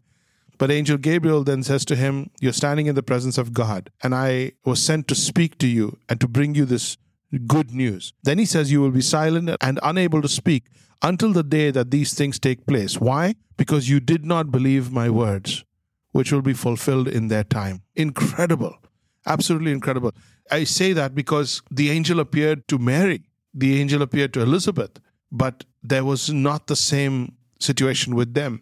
But 0.57 0.71
Angel 0.71 0.97
Gabriel 0.97 1.43
then 1.43 1.63
says 1.63 1.85
to 1.85 1.95
him, 1.95 2.31
You're 2.41 2.53
standing 2.53 2.87
in 2.87 2.95
the 2.95 3.03
presence 3.03 3.37
of 3.37 3.53
God, 3.53 3.91
and 4.03 4.13
I 4.13 4.51
was 4.65 4.83
sent 4.83 5.07
to 5.07 5.15
speak 5.15 5.57
to 5.59 5.67
you 5.67 5.97
and 6.09 6.19
to 6.19 6.27
bring 6.27 6.53
you 6.53 6.65
this 6.65 6.97
good 7.47 7.71
news. 7.71 8.13
Then 8.23 8.39
he 8.39 8.45
says, 8.45 8.71
You 8.71 8.81
will 8.81 8.91
be 8.91 9.01
silent 9.01 9.55
and 9.61 9.79
unable 9.83 10.21
to 10.21 10.27
speak 10.27 10.65
until 11.01 11.31
the 11.31 11.43
day 11.43 11.71
that 11.71 11.91
these 11.91 12.13
things 12.13 12.39
take 12.39 12.67
place. 12.67 12.99
Why? 12.99 13.35
Because 13.55 13.89
you 13.89 14.01
did 14.01 14.25
not 14.25 14.51
believe 14.51 14.91
my 14.91 15.09
words, 15.09 15.63
which 16.11 16.33
will 16.33 16.41
be 16.41 16.53
fulfilled 16.53 17.07
in 17.07 17.29
their 17.29 17.45
time. 17.45 17.83
Incredible. 17.95 18.75
Absolutely 19.25 19.71
incredible. 19.71 20.11
I 20.51 20.65
say 20.65 20.91
that 20.93 21.15
because 21.15 21.61
the 21.71 21.89
angel 21.89 22.19
appeared 22.19 22.67
to 22.67 22.77
Mary, 22.77 23.28
the 23.53 23.79
angel 23.79 24.01
appeared 24.01 24.33
to 24.33 24.41
Elizabeth, 24.41 24.99
but 25.31 25.65
there 25.83 26.03
was 26.03 26.29
not 26.29 26.67
the 26.67 26.75
same 26.75 27.35
situation 27.59 28.15
with 28.15 28.33
them. 28.33 28.61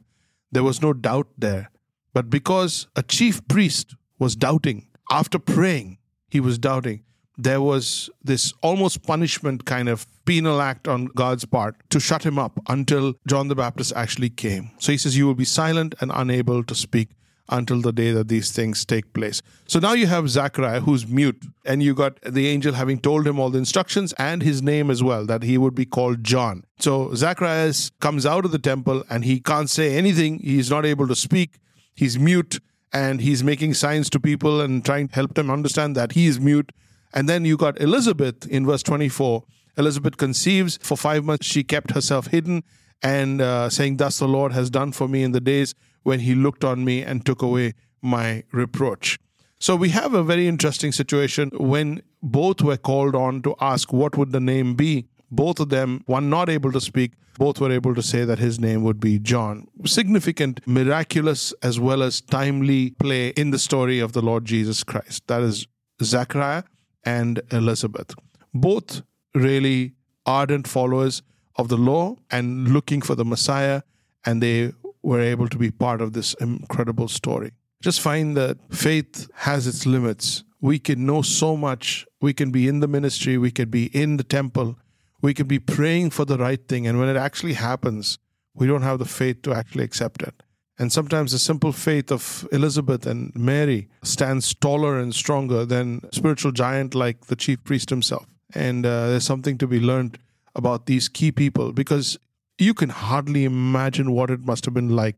There 0.51 0.63
was 0.63 0.81
no 0.81 0.93
doubt 0.93 1.27
there. 1.37 1.71
But 2.13 2.29
because 2.29 2.87
a 2.95 3.03
chief 3.03 3.47
priest 3.47 3.95
was 4.17 4.35
doubting, 4.35 4.87
after 5.11 5.39
praying, 5.39 5.99
he 6.29 6.39
was 6.39 6.57
doubting, 6.57 7.03
there 7.37 7.61
was 7.61 8.09
this 8.23 8.53
almost 8.63 9.03
punishment 9.03 9.65
kind 9.65 9.87
of 9.87 10.07
penal 10.25 10.59
act 10.59 10.87
on 10.87 11.05
God's 11.05 11.45
part 11.45 11.75
to 11.91 11.99
shut 11.99 12.25
him 12.25 12.39
up 12.39 12.59
until 12.67 13.13
John 13.27 13.47
the 13.47 13.55
Baptist 13.55 13.93
actually 13.95 14.31
came. 14.31 14.71
So 14.79 14.91
he 14.91 14.97
says, 14.97 15.15
You 15.15 15.27
will 15.27 15.35
be 15.35 15.45
silent 15.45 15.93
and 16.01 16.11
unable 16.13 16.63
to 16.63 16.75
speak 16.75 17.09
until 17.49 17.81
the 17.81 17.91
day 17.91 18.11
that 18.11 18.27
these 18.27 18.51
things 18.51 18.85
take 18.85 19.13
place. 19.13 19.41
So 19.67 19.79
now 19.79 19.93
you 19.93 20.07
have 20.07 20.29
Zachariah 20.29 20.81
who's 20.81 21.07
mute, 21.07 21.41
and 21.65 21.81
you 21.81 21.93
got 21.93 22.21
the 22.21 22.47
angel 22.47 22.73
having 22.73 22.99
told 22.99 23.27
him 23.27 23.39
all 23.39 23.49
the 23.49 23.57
instructions 23.57 24.13
and 24.13 24.41
his 24.41 24.61
name 24.61 24.89
as 24.89 25.03
well, 25.03 25.25
that 25.25 25.43
he 25.43 25.57
would 25.57 25.75
be 25.75 25.85
called 25.85 26.23
John. 26.23 26.63
So 26.79 27.13
Zacharias 27.15 27.91
comes 27.99 28.25
out 28.25 28.45
of 28.45 28.51
the 28.51 28.59
temple 28.59 29.03
and 29.09 29.23
he 29.23 29.39
can't 29.39 29.69
say 29.69 29.95
anything, 29.95 30.39
he's 30.39 30.69
not 30.69 30.85
able 30.85 31.07
to 31.07 31.15
speak, 31.15 31.59
he's 31.95 32.19
mute, 32.19 32.59
and 32.93 33.21
he's 33.21 33.43
making 33.43 33.73
signs 33.73 34.09
to 34.11 34.19
people 34.19 34.61
and 34.61 34.83
trying 34.83 35.07
to 35.09 35.15
help 35.15 35.33
them 35.35 35.49
understand 35.49 35.95
that 35.95 36.13
he 36.13 36.27
is 36.27 36.39
mute. 36.39 36.71
And 37.13 37.27
then 37.27 37.45
you 37.45 37.57
got 37.57 37.79
Elizabeth 37.81 38.47
in 38.47 38.65
verse 38.65 38.83
24. 38.83 39.43
Elizabeth 39.77 40.17
conceives. 40.17 40.79
For 40.81 40.97
five 40.97 41.23
months, 41.23 41.45
she 41.45 41.63
kept 41.63 41.91
herself 41.91 42.27
hidden 42.27 42.63
and 43.01 43.41
uh, 43.41 43.69
saying, 43.69 43.97
Thus 43.97 44.19
the 44.19 44.27
Lord 44.27 44.53
has 44.53 44.69
done 44.69 44.91
for 44.91 45.07
me 45.07 45.23
in 45.23 45.31
the 45.31 45.41
days 45.41 45.75
when 46.07 46.21
he 46.21 46.33
looked 46.33 46.63
on 46.63 46.85
me 46.85 47.03
and 47.03 47.25
took 47.25 47.41
away 47.41 47.73
my 48.01 48.43
reproach. 48.53 49.19
So 49.59 49.75
we 49.75 49.89
have 49.89 50.13
a 50.13 50.23
very 50.23 50.47
interesting 50.47 50.93
situation 50.93 51.51
when 51.73 52.01
both 52.21 52.61
were 52.61 52.77
called 52.77 53.15
on 53.15 53.41
to 53.41 53.55
ask 53.59 53.91
what 53.91 54.17
would 54.17 54.31
the 54.31 54.39
name 54.39 54.75
be. 54.75 55.07
Both 55.29 55.59
of 55.59 55.67
them, 55.69 56.03
one 56.05 56.29
not 56.29 56.47
able 56.47 56.71
to 56.71 56.79
speak, 56.79 57.11
both 57.37 57.59
were 57.59 57.71
able 57.71 57.93
to 57.93 58.01
say 58.01 58.23
that 58.23 58.39
his 58.39 58.57
name 58.57 58.83
would 58.83 59.01
be 59.01 59.19
John. 59.19 59.67
Significant, 59.85 60.61
miraculous, 60.65 61.53
as 61.61 61.77
well 61.79 62.01
as 62.01 62.21
timely 62.21 62.91
play 62.91 63.29
in 63.29 63.51
the 63.51 63.59
story 63.59 63.99
of 63.99 64.13
the 64.13 64.21
Lord 64.21 64.45
Jesus 64.45 64.83
Christ. 64.83 65.27
That 65.27 65.41
is 65.41 65.67
Zechariah 66.01 66.63
and 67.03 67.41
Elizabeth. 67.51 68.15
Both 68.53 69.01
really 69.35 69.93
ardent 70.25 70.67
followers 70.67 71.21
of 71.57 71.67
the 71.67 71.77
law 71.77 72.15
and 72.31 72.69
looking 72.69 73.01
for 73.01 73.15
the 73.15 73.25
Messiah, 73.25 73.81
and 74.25 74.41
they 74.41 74.71
were 75.07 75.21
able 75.21 75.47
to 75.47 75.57
be 75.57 75.71
part 75.71 76.01
of 76.01 76.11
this 76.11 76.33
incredible 76.41 77.07
story. 77.07 77.51
Just 77.81 78.01
find 78.01 78.35
that 78.35 78.57
faith 78.69 79.29
has 79.35 79.65
its 79.65 79.85
limits. 79.85 80.43
We 80.59 80.79
can 80.79 81.05
know 81.05 81.21
so 81.21 81.55
much. 81.55 82.05
We 82.19 82.33
can 82.33 82.51
be 82.51 82.67
in 82.67 82.81
the 82.81 82.89
ministry, 82.89 83.37
we 83.37 83.51
can 83.51 83.69
be 83.69 83.85
in 84.01 84.17
the 84.17 84.23
temple, 84.23 84.77
we 85.21 85.33
can 85.33 85.47
be 85.47 85.59
praying 85.59 86.09
for 86.09 86.25
the 86.25 86.37
right 86.37 86.67
thing. 86.67 86.87
And 86.87 86.99
when 86.99 87.07
it 87.07 87.15
actually 87.15 87.53
happens, 87.53 88.17
we 88.53 88.67
don't 88.67 88.81
have 88.81 88.99
the 88.99 89.05
faith 89.05 89.43
to 89.43 89.53
actually 89.53 89.85
accept 89.85 90.21
it. 90.23 90.43
And 90.79 90.91
sometimes 90.91 91.31
the 91.31 91.39
simple 91.39 91.71
faith 91.71 92.11
of 92.11 92.47
Elizabeth 92.51 93.05
and 93.05 93.31
Mary 93.33 93.87
stands 94.03 94.53
taller 94.53 94.99
and 94.99 95.15
stronger 95.15 95.65
than 95.65 96.01
spiritual 96.11 96.51
giant 96.51 96.95
like 96.95 97.27
the 97.27 97.35
chief 97.35 97.63
priest 97.63 97.89
himself. 97.89 98.25
And 98.53 98.85
uh, 98.85 99.07
there's 99.09 99.25
something 99.25 99.57
to 99.59 99.67
be 99.67 99.79
learned 99.79 100.19
about 100.53 100.85
these 100.85 101.07
key 101.07 101.31
people 101.31 101.71
because 101.71 102.17
you 102.57 102.73
can 102.73 102.89
hardly 102.89 103.45
imagine 103.45 104.11
what 104.11 104.29
it 104.29 104.41
must 104.41 104.65
have 104.65 104.73
been 104.73 104.95
like 104.95 105.17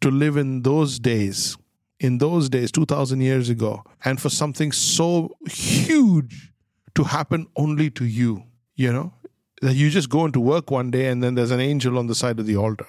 to 0.00 0.10
live 0.10 0.36
in 0.36 0.62
those 0.62 0.98
days, 0.98 1.56
in 2.00 2.18
those 2.18 2.48
days, 2.48 2.72
2,000 2.72 3.20
years 3.20 3.48
ago, 3.48 3.84
and 4.04 4.20
for 4.20 4.28
something 4.28 4.72
so 4.72 5.36
huge 5.48 6.52
to 6.94 7.04
happen 7.04 7.46
only 7.56 7.90
to 7.90 8.04
you, 8.04 8.42
you 8.74 8.92
know, 8.92 9.14
that 9.60 9.74
you 9.74 9.90
just 9.90 10.10
go 10.10 10.24
into 10.24 10.40
work 10.40 10.70
one 10.70 10.90
day 10.90 11.06
and 11.06 11.22
then 11.22 11.36
there's 11.36 11.52
an 11.52 11.60
angel 11.60 11.98
on 11.98 12.08
the 12.08 12.14
side 12.14 12.38
of 12.40 12.46
the 12.46 12.56
altar. 12.56 12.86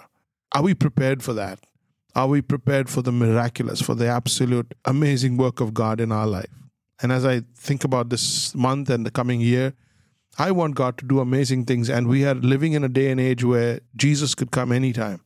Are 0.53 0.63
we 0.63 0.73
prepared 0.73 1.23
for 1.23 1.33
that? 1.33 1.59
Are 2.15 2.27
we 2.27 2.41
prepared 2.41 2.89
for 2.89 3.01
the 3.01 3.11
miraculous, 3.11 3.81
for 3.81 3.95
the 3.95 4.07
absolute 4.07 4.73
amazing 4.85 5.37
work 5.37 5.59
of 5.59 5.73
God 5.73 5.99
in 5.99 6.11
our 6.11 6.27
life? 6.27 6.49
And 7.01 7.11
as 7.11 7.25
I 7.25 7.43
think 7.55 7.83
about 7.83 8.09
this 8.09 8.53
month 8.55 8.89
and 8.89 9.05
the 9.05 9.11
coming 9.11 9.41
year, 9.41 9.73
I 10.37 10.51
want 10.51 10.75
God 10.75 10.97
to 10.97 11.05
do 11.05 11.19
amazing 11.19 11.65
things. 11.65 11.89
And 11.89 12.07
we 12.07 12.25
are 12.25 12.33
living 12.33 12.73
in 12.73 12.83
a 12.83 12.89
day 12.89 13.11
and 13.11 13.19
age 13.19 13.43
where 13.43 13.81
Jesus 13.95 14.33
could 14.35 14.51
come 14.51 14.71
anytime. 14.71 15.21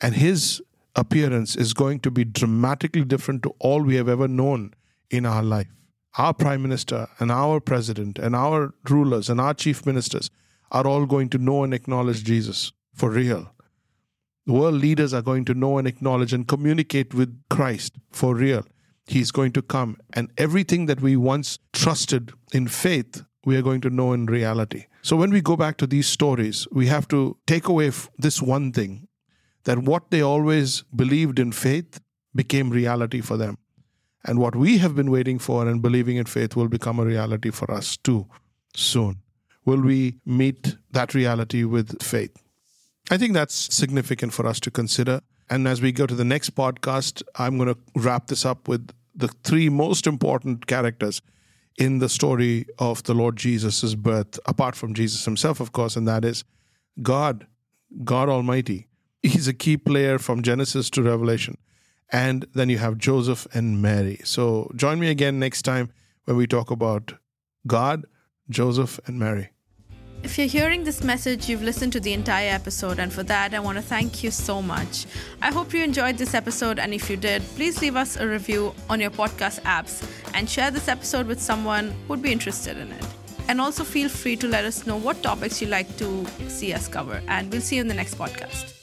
And 0.00 0.14
his 0.14 0.62
appearance 0.96 1.56
is 1.56 1.74
going 1.74 2.00
to 2.00 2.10
be 2.10 2.24
dramatically 2.24 3.04
different 3.04 3.42
to 3.42 3.54
all 3.58 3.82
we 3.82 3.96
have 3.96 4.08
ever 4.08 4.28
known 4.28 4.74
in 5.10 5.26
our 5.26 5.42
life. 5.42 5.68
Our 6.18 6.34
prime 6.34 6.62
minister 6.62 7.08
and 7.18 7.30
our 7.30 7.60
president 7.60 8.18
and 8.18 8.36
our 8.36 8.74
rulers 8.88 9.30
and 9.30 9.40
our 9.40 9.54
chief 9.54 9.86
ministers 9.86 10.30
are 10.70 10.86
all 10.86 11.06
going 11.06 11.28
to 11.30 11.38
know 11.38 11.64
and 11.64 11.72
acknowledge 11.72 12.24
Jesus 12.24 12.72
for 12.94 13.10
real. 13.10 13.52
The 14.46 14.52
world 14.52 14.74
leaders 14.74 15.14
are 15.14 15.22
going 15.22 15.44
to 15.46 15.54
know 15.54 15.78
and 15.78 15.86
acknowledge 15.86 16.32
and 16.32 16.48
communicate 16.48 17.14
with 17.14 17.38
Christ 17.48 17.94
for 18.10 18.34
real. 18.34 18.66
He's 19.06 19.30
going 19.30 19.52
to 19.52 19.62
come, 19.62 19.96
and 20.12 20.30
everything 20.36 20.86
that 20.86 21.00
we 21.00 21.16
once 21.16 21.58
trusted 21.72 22.32
in 22.52 22.68
faith, 22.68 23.24
we 23.44 23.56
are 23.56 23.62
going 23.62 23.80
to 23.82 23.90
know 23.90 24.12
in 24.12 24.26
reality. 24.26 24.86
So, 25.02 25.16
when 25.16 25.30
we 25.30 25.40
go 25.40 25.56
back 25.56 25.76
to 25.78 25.86
these 25.86 26.06
stories, 26.06 26.66
we 26.70 26.86
have 26.86 27.08
to 27.08 27.36
take 27.46 27.68
away 27.68 27.90
this 28.18 28.40
one 28.40 28.72
thing 28.72 29.08
that 29.64 29.78
what 29.78 30.10
they 30.10 30.20
always 30.20 30.82
believed 30.94 31.38
in 31.38 31.52
faith 31.52 32.00
became 32.34 32.70
reality 32.70 33.20
for 33.20 33.36
them. 33.36 33.58
And 34.24 34.38
what 34.38 34.54
we 34.54 34.78
have 34.78 34.94
been 34.94 35.10
waiting 35.10 35.38
for 35.38 35.68
and 35.68 35.82
believing 35.82 36.16
in 36.16 36.26
faith 36.26 36.54
will 36.54 36.68
become 36.68 36.98
a 36.98 37.04
reality 37.04 37.50
for 37.50 37.70
us 37.70 37.96
too 37.96 38.28
soon. 38.74 39.22
Will 39.64 39.80
we 39.80 40.20
meet 40.24 40.76
that 40.90 41.14
reality 41.14 41.64
with 41.64 42.02
faith? 42.02 42.36
I 43.10 43.16
think 43.16 43.34
that's 43.34 43.74
significant 43.74 44.32
for 44.32 44.46
us 44.46 44.60
to 44.60 44.70
consider. 44.70 45.20
And 45.50 45.66
as 45.68 45.82
we 45.82 45.92
go 45.92 46.06
to 46.06 46.14
the 46.14 46.24
next 46.24 46.54
podcast, 46.54 47.22
I'm 47.36 47.58
going 47.58 47.74
to 47.74 47.78
wrap 47.96 48.28
this 48.28 48.46
up 48.46 48.68
with 48.68 48.90
the 49.14 49.28
three 49.28 49.68
most 49.68 50.06
important 50.06 50.66
characters 50.66 51.20
in 51.78 51.98
the 51.98 52.08
story 52.08 52.66
of 52.78 53.02
the 53.04 53.14
Lord 53.14 53.36
Jesus' 53.36 53.94
birth, 53.94 54.38
apart 54.46 54.74
from 54.74 54.94
Jesus 54.94 55.24
himself, 55.24 55.60
of 55.60 55.72
course, 55.72 55.96
and 55.96 56.06
that 56.06 56.24
is 56.24 56.44
God, 57.00 57.46
God 58.04 58.28
Almighty. 58.28 58.88
He's 59.22 59.48
a 59.48 59.54
key 59.54 59.76
player 59.76 60.18
from 60.18 60.42
Genesis 60.42 60.90
to 60.90 61.02
Revelation. 61.02 61.56
And 62.10 62.46
then 62.54 62.68
you 62.68 62.78
have 62.78 62.98
Joseph 62.98 63.46
and 63.54 63.80
Mary. 63.80 64.20
So 64.24 64.70
join 64.76 65.00
me 65.00 65.08
again 65.08 65.38
next 65.38 65.62
time 65.62 65.90
when 66.24 66.36
we 66.36 66.46
talk 66.46 66.70
about 66.70 67.14
God, 67.66 68.04
Joseph, 68.50 69.00
and 69.06 69.18
Mary. 69.18 69.50
If 70.24 70.38
you're 70.38 70.46
hearing 70.46 70.84
this 70.84 71.02
message, 71.02 71.48
you've 71.48 71.64
listened 71.64 71.92
to 71.94 72.00
the 72.00 72.12
entire 72.12 72.50
episode, 72.50 73.00
and 73.00 73.12
for 73.12 73.24
that, 73.24 73.52
I 73.52 73.58
want 73.58 73.76
to 73.76 73.82
thank 73.82 74.22
you 74.22 74.30
so 74.30 74.62
much. 74.62 75.06
I 75.42 75.50
hope 75.50 75.74
you 75.74 75.82
enjoyed 75.82 76.16
this 76.16 76.32
episode, 76.32 76.78
and 76.78 76.94
if 76.94 77.10
you 77.10 77.16
did, 77.16 77.42
please 77.56 77.82
leave 77.82 77.96
us 77.96 78.16
a 78.16 78.26
review 78.26 78.72
on 78.88 79.00
your 79.00 79.10
podcast 79.10 79.60
apps 79.62 80.08
and 80.32 80.48
share 80.48 80.70
this 80.70 80.86
episode 80.86 81.26
with 81.26 81.42
someone 81.42 81.92
who'd 82.06 82.22
be 82.22 82.30
interested 82.30 82.76
in 82.76 82.92
it. 82.92 83.06
And 83.48 83.60
also 83.60 83.82
feel 83.82 84.08
free 84.08 84.36
to 84.36 84.46
let 84.46 84.64
us 84.64 84.86
know 84.86 84.96
what 84.96 85.22
topics 85.24 85.60
you'd 85.60 85.70
like 85.70 85.96
to 85.98 86.24
see 86.48 86.72
us 86.72 86.86
cover, 86.86 87.20
and 87.26 87.50
we'll 87.50 87.60
see 87.60 87.76
you 87.76 87.82
in 87.82 87.88
the 87.88 87.94
next 87.94 88.14
podcast. 88.16 88.81